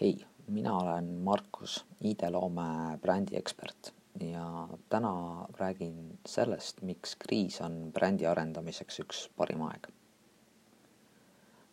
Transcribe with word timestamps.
hei, 0.00 0.26
mina 0.46 0.78
olen 0.78 1.04
Markus, 1.04 1.84
ID-loome 2.00 2.98
brändiekspert 3.02 3.92
ja 4.20 4.68
täna 4.88 5.46
räägin 5.58 6.18
sellest, 6.26 6.80
miks 6.82 7.16
kriis 7.16 7.60
on 7.60 7.92
brändi 7.92 8.26
arendamiseks 8.26 9.00
üks 9.04 9.20
parim 9.36 9.66
aeg. 9.66 9.90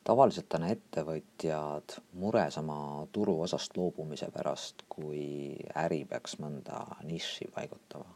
tavaliselt 0.03 0.57
on 0.59 0.67
ettevõtjad 0.67 1.97
mures 2.20 2.59
oma 2.59 3.07
turuosast 3.16 3.79
loobumise 3.79 4.28
pärast, 4.36 4.84
kui 4.89 5.55
äri 5.86 6.04
peaks 6.12 6.36
mõnda 6.44 6.84
nišši 7.07 7.52
paigutama. 7.55 8.12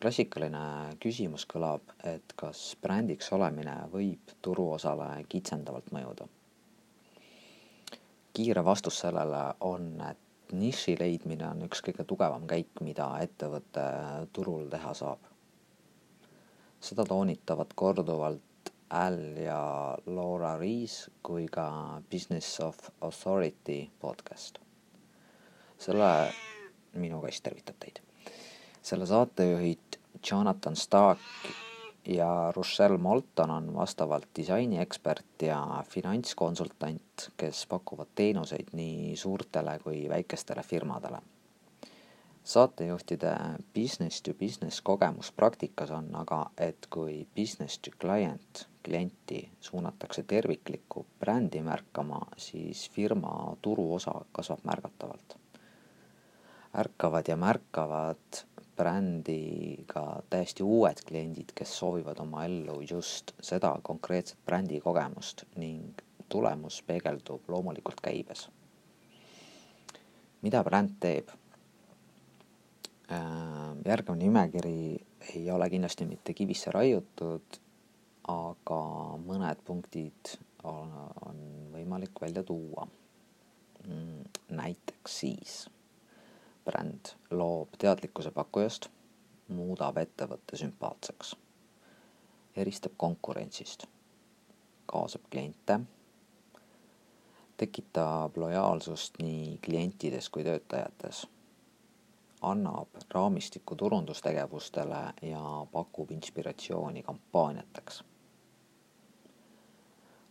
klassikaline 0.00 0.96
küsimus 1.00 1.48
kõlab, 1.48 1.96
et 2.04 2.36
kas 2.36 2.76
brändiks 2.82 3.32
olemine 3.32 3.80
võib 3.96 4.40
turuosale 4.42 5.12
kitsendavalt 5.28 5.92
mõjuda 5.92 6.28
kiire 8.34 8.64
vastus 8.64 8.98
sellele 9.04 9.42
on, 9.60 10.00
et 10.10 10.52
niši 10.52 10.96
leidmine 11.00 11.46
on 11.48 11.62
üks 11.68 11.82
kõige 11.86 12.04
tugevam 12.08 12.46
käik, 12.50 12.82
mida 12.84 13.06
ettevõte 13.22 13.84
turul 14.32 14.68
teha 14.70 14.94
saab. 14.94 15.30
seda 16.84 17.04
toonitavad 17.08 17.70
korduvalt 17.74 18.72
Al 18.94 19.18
ja 19.40 19.96
Laura 20.06 20.58
Riis 20.58 21.08
kui 21.22 21.46
ka 21.48 22.02
Business 22.10 22.60
of 22.60 22.90
Authority 23.00 23.88
podcast. 24.00 24.58
selle, 25.78 26.32
minu 26.92 27.20
kass 27.20 27.40
tervitab 27.40 27.78
teid. 27.80 28.00
selle 28.82 29.06
saatejuhid 29.06 30.00
Jonathan 30.30 30.76
Stark 30.76 31.63
ja 32.06 32.52
Rochelle 32.56 32.98
Molton 32.98 33.50
on 33.50 33.74
vastavalt 33.74 34.28
disainiekspert 34.36 35.42
ja 35.42 35.84
finantskonsultant, 35.88 37.30
kes 37.36 37.66
pakuvad 37.66 38.08
teenuseid 38.14 38.72
nii 38.72 39.16
suurtele 39.16 39.78
kui 39.78 40.08
väikestele 40.08 40.62
firmadele. 40.62 41.18
saatejuhtide 42.44 43.36
business 43.74 44.22
to 44.22 44.34
business 44.34 44.80
kogemus 44.80 45.32
praktikas 45.32 45.90
on 45.90 46.16
aga, 46.16 46.50
et 46.58 46.86
kui 46.90 47.26
business 47.36 47.78
to 47.78 47.90
client, 48.00 48.68
klienti 48.84 49.50
suunatakse 49.60 50.22
terviklikku 50.22 51.06
brändi 51.20 51.62
märkama, 51.62 52.20
siis 52.36 52.90
firma 52.90 53.56
turuosa 53.62 54.12
kasvab 54.32 54.60
märgatavalt. 54.64 55.36
ärkavad 56.78 57.24
ja 57.28 57.36
märkavad 57.36 58.44
brändiga 58.76 60.22
täiesti 60.30 60.62
uued 60.62 61.00
kliendid, 61.06 61.52
kes 61.54 61.78
soovivad 61.78 62.18
oma 62.22 62.44
ellu 62.44 62.80
just 62.90 63.32
seda 63.42 63.74
konkreetset 63.82 64.38
brändikogemust 64.46 65.44
ning 65.56 66.02
tulemus 66.28 66.82
peegeldub 66.86 67.48
loomulikult 67.48 68.00
käibes. 68.02 68.48
mida 70.42 70.64
bränd 70.64 70.96
teeb? 71.00 71.28
Äh, 73.12 73.76
järgnev 73.84 74.16
nimekiri 74.16 75.06
ei 75.34 75.50
ole 75.50 75.70
kindlasti 75.70 76.04
mitte 76.08 76.34
kivisse 76.34 76.72
raiutud, 76.72 77.58
aga 78.28 78.80
mõned 79.24 79.60
punktid 79.64 80.36
on, 80.64 80.92
on 81.28 81.40
võimalik 81.72 82.20
välja 82.20 82.42
tuua. 82.42 82.86
Mm, 83.88 84.24
näiteks 84.56 85.18
siis 85.20 85.56
bränd 86.64 87.14
loob 87.30 87.76
teadlikkuse 87.78 88.30
pakkujast, 88.30 88.88
muudab 89.48 89.98
ettevõtte 90.00 90.56
sümpaatseks, 90.56 91.34
eristab 92.56 92.94
konkurentsist, 92.96 93.86
kaasab 94.86 95.28
kliente, 95.30 95.80
tekitab 97.56 98.36
lojaalsust 98.36 99.20
nii 99.22 99.58
klientides 99.64 100.30
kui 100.30 100.44
töötajates, 100.44 101.26
annab 102.42 103.04
raamistiku 103.10 103.76
turundustegevustele 103.76 105.04
ja 105.22 105.44
pakub 105.72 106.10
inspiratsiooni 106.10 107.02
kampaaniateks 107.02 108.02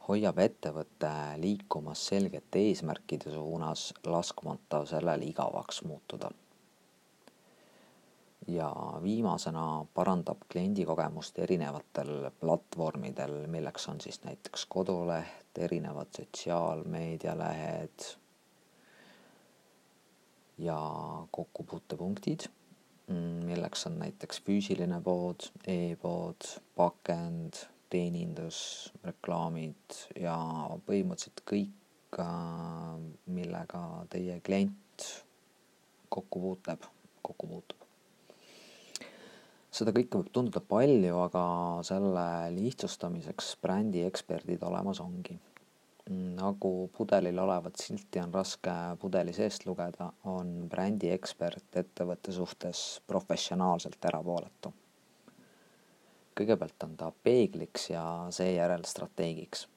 hoiab 0.07 0.39
ettevõte 0.43 1.11
liikumas 1.39 2.07
selgete 2.11 2.59
eesmärkide 2.69 3.31
suunas, 3.31 3.93
laskmata 4.05 4.85
sellel 4.85 5.21
igavaks 5.29 5.83
muutuda. 5.87 6.31
ja 8.47 8.73
viimasena 9.03 9.85
parandab 9.93 10.37
kliendikogemust 10.51 11.39
erinevatel 11.39 12.31
platvormidel, 12.39 13.47
milleks 13.47 13.87
on 13.87 14.01
siis 14.01 14.23
näiteks 14.23 14.65
koduleht, 14.65 15.57
erinevad 15.57 16.07
sotsiaalmeedialehed 16.17 18.03
ja 20.57 20.79
kokkupuutepunktid, 21.31 22.39
milleks 23.45 23.87
on 23.87 23.99
näiteks 23.99 24.41
füüsiline 24.41 25.01
pood 25.01 25.35
e, 25.67 25.91
e-pood, 25.91 26.41
pakend 26.75 27.53
teenindus, 27.89 28.92
reklaamid 29.03 29.99
ja 30.19 30.35
põhimõtteliselt 30.87 31.43
kõik, 31.49 32.19
millega 33.33 33.81
teie 34.13 34.37
klient 34.45 35.07
kokku 36.13 36.41
puutleb, 36.43 36.83
kokku 37.25 37.47
puutub. 37.47 37.79
seda 39.73 39.89
kõike 39.95 40.19
võib 40.19 40.29
tunduda 40.35 40.61
palju, 40.61 41.15
aga 41.23 41.45
selle 41.87 42.25
lihtsustamiseks 42.53 43.55
brändi 43.61 44.03
eksperdid 44.05 44.61
olemas 44.69 45.01
ongi. 45.01 45.39
nagu 46.37 46.71
pudelil 46.97 47.39
olevat 47.39 47.79
silti 47.79 48.19
on 48.19 48.33
raske 48.33 48.71
pudeli 49.01 49.33
seest 49.33 49.65
lugeda, 49.65 50.11
on 50.27 50.69
brändi 50.69 51.09
ekspert 51.09 51.81
ettevõtte 51.81 52.31
suhtes 52.31 53.01
professionaalselt 53.07 54.05
erapooletu 54.05 54.73
kõigepealt 56.37 56.83
on 56.85 56.95
ta 56.97 57.11
peegliks 57.23 57.89
ja 57.93 58.03
seejärel 58.33 58.85
strateegiks. 58.87 59.67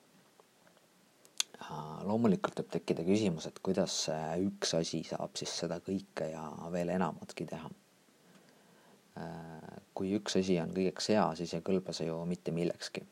loomulikult 2.07 2.61
võib 2.61 2.69
tekkida 2.71 3.03
küsimus, 3.03 3.47
et 3.49 3.59
kuidas 3.65 3.95
see 4.07 4.45
üks 4.47 4.75
asi 4.79 5.01
saab 5.05 5.35
siis 5.37 5.55
seda 5.63 5.81
kõike 5.81 6.29
ja 6.31 6.45
veel 6.73 6.93
enamatki 6.95 7.47
teha. 7.47 7.71
kui 9.95 10.13
üks 10.17 10.37
asi 10.37 10.59
on 10.61 10.73
kõigeks 10.77 11.09
hea, 11.09 11.27
siis 11.35 11.55
ei 11.55 11.65
kõlba 11.65 11.93
see 11.97 12.07
ju 12.07 12.25
mitte 12.25 12.53
millekski. 12.53 13.03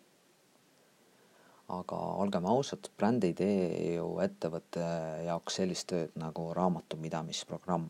aga 1.69 1.97
olgem 1.97 2.47
ausad, 2.47 2.91
bränd 2.97 3.25
ei 3.25 3.35
tee 3.35 3.95
ju 3.97 4.19
ettevõtte 4.21 4.85
jaoks 5.25 5.61
sellist 5.61 5.89
tööd 5.89 6.13
nagu 6.21 6.53
raamatupidamisprogramm. 6.55 7.89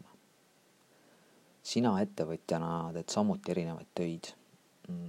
sina 1.63 2.01
ettevõtjana 2.01 2.93
teed 2.93 3.09
samuti 3.09 3.51
erinevaid 3.51 3.93
töid 3.95 4.35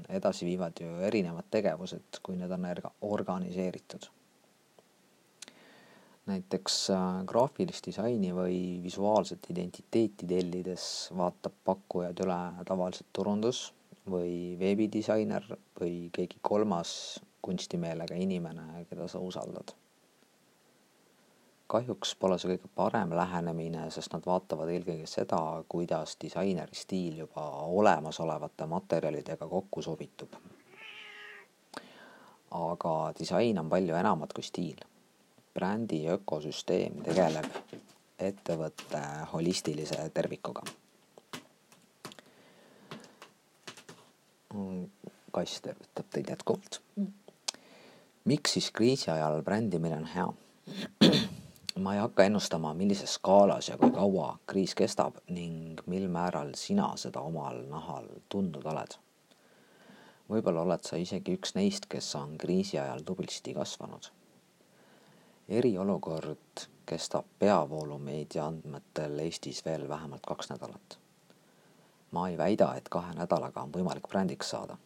edasi 0.10 0.46
viivad 0.46 0.80
ju 0.82 0.92
erinevad 1.08 1.48
tegevused, 1.52 2.20
kui 2.24 2.38
need 2.40 2.52
on 2.52 2.68
organiseeritud. 3.02 4.12
näiteks 6.26 6.90
äh, 6.90 7.20
graafilist 7.30 7.86
disaini 7.86 8.32
või 8.34 8.82
visuaalset 8.84 9.46
identiteeti 9.54 10.26
tellides 10.26 11.12
vaatab 11.18 11.54
pakkujad 11.64 12.24
üle 12.26 12.40
tavaliselt 12.66 13.12
turundus 13.14 13.74
või 14.10 14.58
veebidisainer 14.60 15.46
või 15.80 16.10
keegi 16.14 16.42
kolmas 16.42 17.22
kunstimeelega 17.46 18.18
inimene, 18.18 18.88
keda 18.90 19.08
sa 19.08 19.22
usaldad 19.22 19.76
kahjuks 21.68 22.16
pole 22.20 22.38
see 22.40 22.52
kõige 22.54 22.70
parem 22.78 23.14
lähenemine, 23.18 23.88
sest 23.94 24.14
nad 24.14 24.26
vaatavad 24.26 24.70
eelkõige 24.70 25.08
seda, 25.10 25.40
kuidas 25.70 26.18
disaineri 26.22 26.78
stiil 26.78 27.24
juba 27.24 27.46
olemasolevate 27.66 28.68
materjalidega 28.70 29.48
kokku 29.48 29.82
sobitub. 29.82 30.36
aga 32.56 32.92
disain 33.20 33.58
on 33.60 33.70
palju 33.70 33.96
enamat 33.96 34.34
kui 34.34 34.44
stiil. 34.44 34.86
brändi 35.54 36.06
ökosüsteem 36.10 37.02
tegeleb 37.04 37.52
ettevõtte 38.20 39.02
holistilise 39.34 40.10
tervikuga. 40.14 40.62
kass 45.32 45.62
tervitab 45.62 46.06
teid 46.10 46.30
jätkuvalt. 46.30 46.82
miks 48.26 48.54
siis 48.54 48.72
kriisi 48.72 49.12
ajal 49.12 49.42
brändimine 49.44 49.98
on 49.98 50.06
hea? 50.06 50.34
Ma 51.80 51.94
ei 51.94 52.00
hakka 52.00 52.24
ennustama, 52.24 52.74
millises 52.74 53.14
skaalas 53.14 53.70
ja 53.70 53.78
kui 53.78 53.92
kaua 53.92 54.38
kriis 54.48 54.76
kestab 54.76 55.16
ning 55.28 55.82
mil 55.86 56.08
määral 56.08 56.54
sina 56.56 56.94
seda 56.98 57.20
omal 57.20 57.66
nahal 57.70 58.08
tundnud 58.30 58.66
oled. 58.66 58.96
võib-olla 60.30 60.62
oled 60.62 60.88
sa 60.88 60.96
isegi 60.96 61.36
üks 61.36 61.52
neist, 61.56 61.86
kes 61.92 62.16
on 62.16 62.38
kriisi 62.38 62.80
ajal 62.80 63.04
tublisti 63.06 63.54
kasvanud. 63.54 64.08
eriolukord 65.50 66.68
kestab 66.86 67.26
peavoolumeedia 67.40 68.46
andmetel 68.46 69.20
Eestis 69.20 69.66
veel 69.66 69.90
vähemalt 69.90 70.26
kaks 70.26 70.50
nädalat. 70.50 71.00
ma 72.12 72.30
ei 72.30 72.38
väida, 72.38 72.74
et 72.76 72.90
kahe 72.90 73.14
nädalaga 73.14 73.62
on 73.62 73.72
võimalik 73.72 74.08
brändiks 74.08 74.50
saada. 74.50 74.78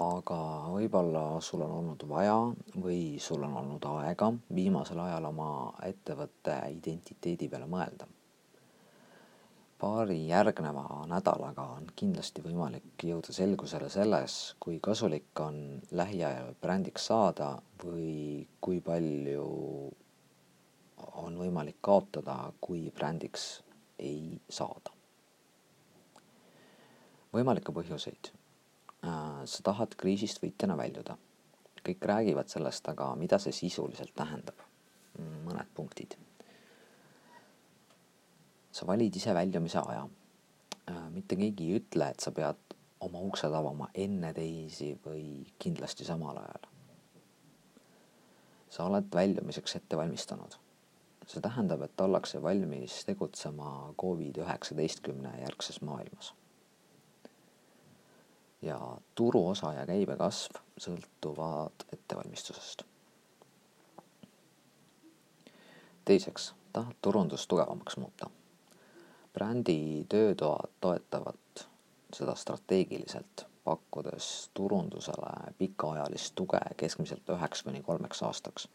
Aga 0.00 0.38
võib-olla 0.72 1.22
sul 1.44 1.60
on 1.64 1.72
olnud 1.80 2.04
vaja 2.08 2.36
või 2.80 3.18
sul 3.20 3.42
on 3.44 3.56
olnud 3.60 3.84
aega 3.90 4.30
viimasel 4.56 5.00
ajal 5.04 5.28
oma 5.28 5.50
ettevõtte 5.84 6.56
identiteedi 6.76 7.48
peale 7.52 7.68
mõelda. 7.68 8.06
paari 9.80 10.16
järgneva 10.28 11.04
nädalaga 11.08 11.62
on 11.76 11.86
kindlasti 11.96 12.42
võimalik 12.44 13.04
jõuda 13.10 13.32
selgusele 13.32 13.88
selles, 13.88 14.54
kui 14.60 14.78
kasulik 14.80 15.40
on 15.40 15.80
lähiajal 15.90 16.54
brändiks 16.62 17.06
saada 17.12 17.54
või 17.84 18.46
kui 18.60 18.80
palju 18.80 19.46
on 21.24 21.38
võimalik 21.40 21.80
kaotada, 21.80 22.52
kui 22.60 22.90
brändiks 22.90 23.62
ei 23.98 24.40
saada. 24.48 24.92
võimalikke 27.32 27.72
põhjuseid 27.72 28.32
Äh, 29.50 29.56
sa 29.56 29.62
tahad 29.62 29.96
kriisist 29.96 30.42
võitjana 30.42 30.76
väljuda. 30.76 31.16
kõik 31.80 32.04
räägivad 32.04 32.48
sellest, 32.48 32.88
aga 32.88 33.14
mida 33.16 33.38
see 33.38 33.52
sisuliselt 33.52 34.14
tähendab? 34.14 34.54
mõned 35.18 35.66
punktid. 35.74 36.16
sa 38.72 38.86
valid 38.86 39.16
ise 39.16 39.34
väljumise 39.34 39.78
aja. 39.78 40.08
Mitte 41.10 41.36
keegi 41.36 41.64
ei 41.66 41.80
ütle, 41.80 42.10
et 42.10 42.20
sa 42.20 42.30
pead 42.30 42.56
oma 43.00 43.18
uksed 43.18 43.52
avama 43.52 43.88
enne 43.94 44.32
teisi 44.32 44.98
või 45.06 45.44
kindlasti 45.58 46.04
samal 46.04 46.36
ajal. 46.36 46.68
sa 48.68 48.84
oled 48.84 49.10
väljumiseks 49.14 49.76
ette 49.76 49.96
valmistunud. 49.96 50.54
see 51.26 51.40
tähendab, 51.40 51.82
et 51.82 52.00
ollakse 52.00 52.42
valmis 52.42 53.04
tegutsema 53.04 53.94
Covid 53.98 54.36
üheksateistkümne 54.36 55.40
järgses 55.40 55.82
maailmas 55.82 56.34
ja 58.62 58.98
turuosa 59.14 59.72
ja 59.72 59.86
käibekasv 59.86 60.60
sõltuvad 60.78 61.86
ettevalmistusest. 61.92 62.82
teiseks, 66.04 66.54
tahad 66.72 66.94
turundust 67.02 67.48
tugevamaks 67.48 67.96
muuta. 67.96 68.30
brändi 69.32 70.06
töötoad 70.08 70.70
toetavad 70.80 71.66
seda 72.12 72.34
strateegiliselt, 72.34 73.46
pakkudes 73.64 74.50
turundusele 74.54 75.52
pikaajalist 75.58 76.34
tuge 76.34 76.60
keskmiselt 76.76 77.28
üheks 77.28 77.62
kuni 77.62 77.82
kolmeks 77.82 78.22
aastaks. 78.22 78.68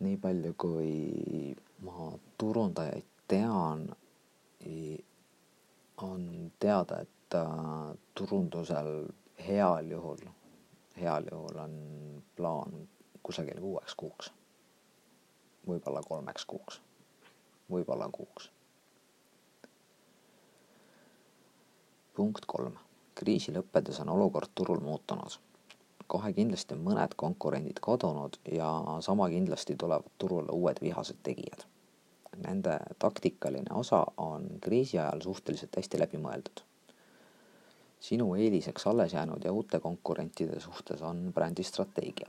nii 0.00 0.16
palju, 0.16 0.54
kui 0.58 1.56
ma 1.82 2.12
turundajaid 2.38 3.04
tean, 3.28 3.96
on 6.02 6.52
teada, 6.60 7.00
et 7.00 7.17
äh, 7.34 7.96
turundusel 8.14 9.06
heal 9.46 9.90
juhul, 9.90 10.18
heal 11.00 11.24
juhul 11.30 11.58
on 11.58 11.74
plaan 12.36 12.88
kusagil 13.22 13.60
kuueks 13.60 13.94
kuuks. 13.94 14.32
võib-olla 15.68 16.00
kolmeks 16.08 16.46
kuuks, 16.46 16.80
võib-olla 17.70 18.08
kuuks. 18.12 18.50
punkt 22.16 22.46
kolm, 22.46 22.74
kriisi 23.14 23.52
lõppedes 23.54 24.00
on 24.02 24.08
olukord 24.08 24.50
turul 24.54 24.80
muutunud. 24.80 25.38
kohe 26.06 26.32
kindlasti 26.32 26.74
on 26.74 26.80
mõned 26.86 27.14
konkurendid 27.16 27.80
kadunud 27.84 28.38
ja 28.52 28.68
sama 29.00 29.28
kindlasti 29.28 29.76
tulevad 29.76 30.08
turule 30.18 30.52
uued 30.52 30.80
vihased 30.82 31.20
tegijad. 31.22 31.66
Nende 32.36 32.78
taktikaline 32.98 33.74
osa 33.74 34.06
on 34.16 34.48
kriisi 34.60 34.98
ajal 34.98 35.20
suhteliselt 35.20 35.76
hästi 35.76 36.00
läbi 36.00 36.18
mõeldud 36.22 36.67
sinu 38.00 38.34
eeliseks 38.34 38.86
alles 38.86 39.12
jäänud 39.12 39.44
ja 39.44 39.52
uute 39.52 39.80
konkurentide 39.80 40.60
suhtes 40.60 41.02
on 41.02 41.30
brändistrateegia. 41.34 42.28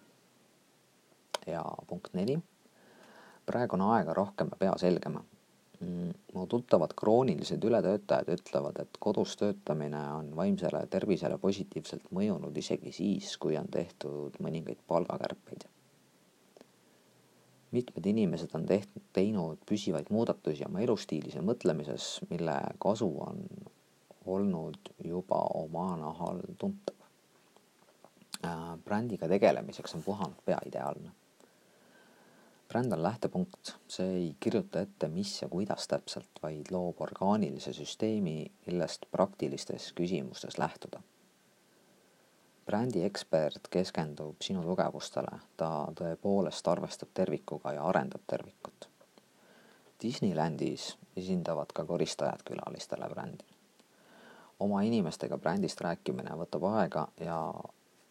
ja 1.47 1.63
punkt 1.87 2.13
neli, 2.13 2.39
praegu 3.45 3.75
on 3.75 3.81
aega 3.81 4.13
rohkem 4.13 4.47
ja 4.51 4.57
pea 4.59 4.73
selgema. 4.77 5.23
Mm, 5.79 6.11
mu 6.33 6.45
tuttavad 6.47 6.91
kroonilised 7.01 7.63
ületöötajad 7.63 8.27
ütlevad, 8.33 8.81
et 8.81 8.97
kodus 8.99 9.37
töötamine 9.39 10.01
on 10.13 10.33
vaimsele 10.35 10.81
tervisele 10.91 11.37
positiivselt 11.39 12.11
mõjunud 12.11 12.57
isegi 12.57 12.91
siis, 12.91 13.37
kui 13.37 13.55
on 13.57 13.67
tehtud 13.71 14.35
mõningaid 14.43 14.81
palgakärpeid. 14.87 15.63
mitmed 17.71 18.05
inimesed 18.05 18.49
on 18.57 18.65
tehtud, 18.65 19.01
teinud 19.13 19.59
püsivaid 19.69 20.07
muudatusi 20.09 20.65
oma 20.65 20.81
elustiilis 20.81 21.35
ja 21.35 21.41
mõtlemises, 21.45 22.17
mille 22.29 22.55
kasu 22.81 23.09
on 23.21 23.43
olnud 24.29 24.93
juba 25.05 25.41
oma 25.53 25.95
nahal 25.97 26.41
tuntav. 26.57 26.95
Äh, 28.45 28.77
brändiga 28.83 29.27
tegelemiseks 29.27 29.95
on 29.95 30.03
puhanud 30.03 30.45
pea 30.45 30.59
ideaalne. 30.65 31.11
bränd 32.69 32.93
on 32.93 33.03
lähtepunkt, 33.03 33.71
see 33.87 34.09
ei 34.15 34.35
kirjuta 34.39 34.81
ette, 34.85 35.07
mis 35.07 35.41
ja 35.41 35.47
kuidas 35.49 35.87
täpselt, 35.87 36.29
vaid 36.43 36.69
loob 36.71 37.01
orgaanilise 37.01 37.73
süsteemi, 37.73 38.51
millest 38.67 39.05
praktilistes 39.11 39.93
küsimustes 39.93 40.57
lähtuda. 40.57 41.01
brändi 42.65 43.03
ekspert 43.03 43.67
keskendub 43.69 44.35
sinu 44.41 44.63
tugevustele, 44.63 45.39
ta 45.57 45.87
tõepoolest 45.95 46.67
arvestab 46.67 47.09
tervikuga 47.13 47.73
ja 47.73 47.83
arendab 47.83 48.21
tervikut. 48.27 48.89
Disneylandis 50.03 50.97
esindavad 51.17 51.73
ka 51.73 51.85
koristajad 51.85 52.43
külalistele 52.45 53.09
brändi 53.09 53.58
oma 54.59 54.81
inimestega 54.81 55.37
brändist 55.37 55.81
rääkimine 55.81 56.35
võtab 56.39 56.65
aega 56.73 57.07
ja 57.23 57.39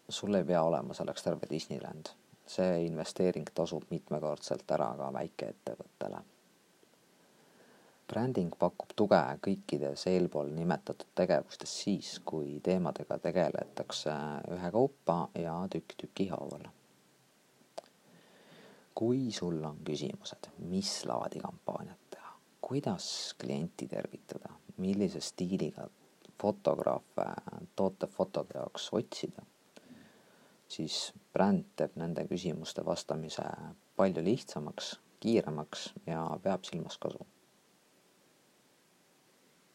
sul 0.09 0.35
ei 0.35 0.45
pea 0.45 0.63
olema 0.63 0.95
selleks 0.95 1.23
terve 1.23 1.51
Disneyland. 1.51 2.07
see 2.49 2.87
investeering 2.87 3.51
tasub 3.55 3.83
mitmekordselt 3.91 4.71
ära 4.73 4.95
ka 4.97 5.13
väikeettevõttele. 5.13 6.21
bränding 8.09 8.55
pakub 8.59 8.95
tuge 8.97 9.21
kõikides 9.47 10.07
eelpool 10.09 10.49
nimetatud 10.57 11.11
tegevustes 11.15 11.75
siis, 11.83 12.21
kui 12.25 12.61
teemadega 12.65 13.19
tegeletakse 13.19 14.15
ühekaupa 14.57 15.29
ja 15.35 15.59
tükk 15.71 15.95
tüki 16.03 16.29
haaval. 16.29 16.65
kui 18.95 19.33
sul 19.33 19.65
on 19.65 19.85
küsimused, 19.85 20.49
mis 20.59 21.05
laadi 21.05 21.41
kampaaniat 21.41 22.11
teha, 22.11 22.33
kuidas 22.61 23.35
klienti 23.41 23.87
tervitada, 23.87 24.49
millise 24.77 25.21
stiiliga 25.21 25.89
fotograafe 26.43 27.27
tootefotode 27.77 28.59
jaoks 28.59 28.89
otsida, 28.93 29.43
siis 30.69 31.13
bränd 31.33 31.65
teeb 31.77 31.97
nende 31.97 32.27
küsimuste 32.29 32.85
vastamise 32.87 33.45
palju 33.97 34.25
lihtsamaks, 34.25 34.99
kiiremaks 35.21 35.93
ja 36.07 36.23
peab 36.43 36.65
silmas 36.65 36.99
kasu 36.99 37.27